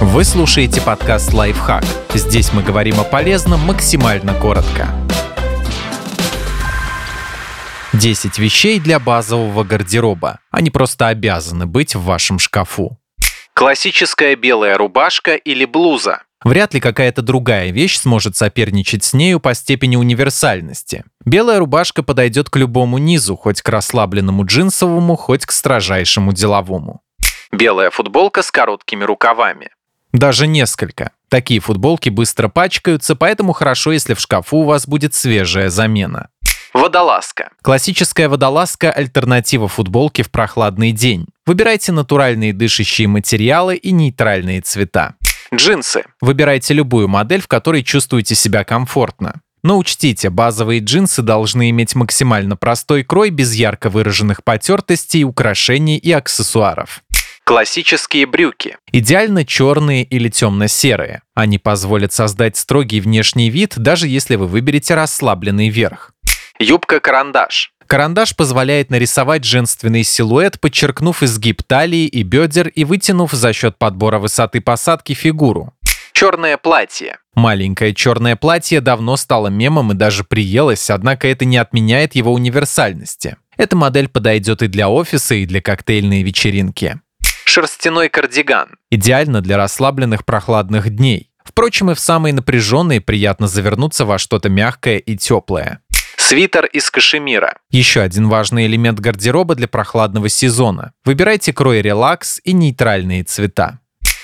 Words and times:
Вы 0.00 0.22
слушаете 0.22 0.80
подкаст 0.80 1.34
«Лайфхак». 1.34 1.82
Здесь 2.14 2.52
мы 2.52 2.62
говорим 2.62 3.00
о 3.00 3.02
полезном 3.02 3.58
максимально 3.66 4.32
коротко. 4.32 4.86
10 7.94 8.38
вещей 8.38 8.78
для 8.78 9.00
базового 9.00 9.64
гардероба. 9.64 10.38
Они 10.52 10.70
просто 10.70 11.08
обязаны 11.08 11.66
быть 11.66 11.96
в 11.96 12.04
вашем 12.04 12.38
шкафу. 12.38 12.96
Классическая 13.54 14.36
белая 14.36 14.78
рубашка 14.78 15.34
или 15.34 15.64
блуза. 15.64 16.22
Вряд 16.44 16.74
ли 16.74 16.80
какая-то 16.80 17.22
другая 17.22 17.72
вещь 17.72 17.98
сможет 17.98 18.36
соперничать 18.36 19.02
с 19.02 19.14
нею 19.14 19.40
по 19.40 19.52
степени 19.52 19.96
универсальности. 19.96 21.02
Белая 21.24 21.58
рубашка 21.58 22.04
подойдет 22.04 22.50
к 22.50 22.56
любому 22.56 22.98
низу, 22.98 23.34
хоть 23.34 23.62
к 23.62 23.68
расслабленному 23.68 24.44
джинсовому, 24.44 25.16
хоть 25.16 25.44
к 25.44 25.50
строжайшему 25.50 26.32
деловому. 26.32 27.00
Белая 27.50 27.90
футболка 27.90 28.42
с 28.42 28.52
короткими 28.52 29.02
рукавами. 29.02 29.70
Даже 30.18 30.48
несколько. 30.48 31.12
Такие 31.28 31.60
футболки 31.60 32.08
быстро 32.08 32.48
пачкаются, 32.48 33.14
поэтому 33.14 33.52
хорошо, 33.52 33.92
если 33.92 34.14
в 34.14 34.20
шкафу 34.20 34.58
у 34.58 34.64
вас 34.64 34.88
будет 34.88 35.14
свежая 35.14 35.70
замена. 35.70 36.30
Водолазка. 36.74 37.50
Классическая 37.62 38.28
водолазка– 38.28 38.90
альтернатива 38.96 39.68
футболке 39.68 40.24
в 40.24 40.30
прохладный 40.32 40.90
день. 40.90 41.26
Выбирайте 41.46 41.92
натуральные 41.92 42.52
дышащие 42.52 43.06
материалы 43.06 43.76
и 43.76 43.92
нейтральные 43.92 44.60
цвета. 44.60 45.14
Джинсы. 45.54 46.02
Выбирайте 46.20 46.74
любую 46.74 47.06
модель, 47.06 47.40
в 47.40 47.46
которой 47.46 47.84
чувствуете 47.84 48.34
себя 48.34 48.64
комфортно. 48.64 49.40
Но 49.62 49.78
учтите, 49.78 50.30
базовые 50.30 50.80
джинсы 50.80 51.22
должны 51.22 51.70
иметь 51.70 51.94
максимально 51.94 52.56
простой 52.56 53.04
крой 53.04 53.30
без 53.30 53.54
ярко 53.54 53.88
выраженных 53.88 54.42
потертостей, 54.42 55.24
украшений 55.24 55.96
и 55.96 56.10
аксессуаров. 56.10 57.02
Классические 57.48 58.26
брюки. 58.26 58.76
Идеально 58.92 59.42
черные 59.42 60.04
или 60.04 60.28
темно-серые. 60.28 61.22
Они 61.34 61.56
позволят 61.56 62.12
создать 62.12 62.58
строгий 62.58 63.00
внешний 63.00 63.48
вид, 63.48 63.72
даже 63.78 64.06
если 64.06 64.36
вы 64.36 64.46
выберете 64.46 64.94
расслабленный 64.94 65.70
верх. 65.70 66.12
Юбка-карандаш. 66.58 67.72
Карандаш 67.86 68.36
позволяет 68.36 68.90
нарисовать 68.90 69.44
женственный 69.44 70.04
силуэт, 70.04 70.60
подчеркнув 70.60 71.22
изгиб 71.22 71.62
талии 71.62 72.04
и 72.04 72.22
бедер 72.22 72.68
и 72.68 72.84
вытянув 72.84 73.32
за 73.32 73.54
счет 73.54 73.78
подбора 73.78 74.18
высоты 74.18 74.60
посадки 74.60 75.14
фигуру. 75.14 75.72
Черное 76.12 76.58
платье. 76.58 77.16
Маленькое 77.34 77.94
черное 77.94 78.36
платье 78.36 78.82
давно 78.82 79.16
стало 79.16 79.46
мемом 79.46 79.92
и 79.92 79.94
даже 79.94 80.22
приелось, 80.22 80.90
однако 80.90 81.26
это 81.26 81.46
не 81.46 81.56
отменяет 81.56 82.14
его 82.14 82.30
универсальности. 82.30 83.38
Эта 83.56 83.74
модель 83.74 84.08
подойдет 84.08 84.60
и 84.60 84.66
для 84.66 84.90
офиса, 84.90 85.34
и 85.34 85.46
для 85.46 85.62
коктейльной 85.62 86.22
вечеринки 86.22 87.00
шерстяной 87.48 88.08
кардиган. 88.08 88.76
Идеально 88.90 89.40
для 89.40 89.56
расслабленных 89.56 90.24
прохладных 90.24 90.90
дней. 90.90 91.30
Впрочем, 91.44 91.90
и 91.90 91.94
в 91.94 92.00
самые 92.00 92.34
напряженные 92.34 93.00
приятно 93.00 93.48
завернуться 93.48 94.04
во 94.04 94.18
что-то 94.18 94.48
мягкое 94.48 94.98
и 94.98 95.16
теплое. 95.16 95.80
Свитер 96.16 96.66
из 96.66 96.90
кашемира. 96.90 97.56
Еще 97.70 98.02
один 98.02 98.28
важный 98.28 98.66
элемент 98.66 99.00
гардероба 99.00 99.54
для 99.54 99.66
прохладного 99.66 100.28
сезона. 100.28 100.92
Выбирайте 101.04 101.54
крой 101.54 101.80
релакс 101.80 102.40
и 102.44 102.52
нейтральные 102.52 103.24
цвета. 103.24 103.78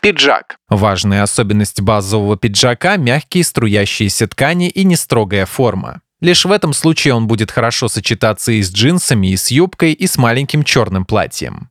Пиджак. 0.00 0.58
Важная 0.68 1.24
особенность 1.24 1.80
базового 1.80 2.36
пиджака– 2.36 2.96
мягкие 2.98 3.42
струящиеся 3.42 4.28
ткани 4.28 4.68
и 4.68 4.84
нестрогая 4.84 5.44
форма. 5.44 6.02
Лишь 6.20 6.44
в 6.44 6.52
этом 6.52 6.72
случае 6.72 7.14
он 7.14 7.26
будет 7.26 7.50
хорошо 7.50 7.88
сочетаться 7.88 8.52
и 8.52 8.62
с 8.62 8.72
джинсами, 8.72 9.28
и 9.32 9.36
с 9.36 9.50
юбкой, 9.50 9.92
и 9.92 10.06
с 10.06 10.18
маленьким 10.18 10.62
черным 10.62 11.04
платьем. 11.04 11.70